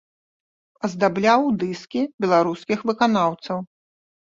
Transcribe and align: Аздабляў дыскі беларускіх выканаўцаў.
Аздабляў 0.87 1.47
дыскі 1.67 2.01
беларускіх 2.27 2.77
выканаўцаў. 2.93 3.67